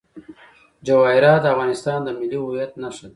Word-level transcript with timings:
جواهرات 0.87 1.39
د 1.41 1.45
افغانستان 1.55 1.99
د 2.03 2.09
ملي 2.19 2.37
هویت 2.43 2.71
نښه 2.81 3.01
ده. 3.07 3.09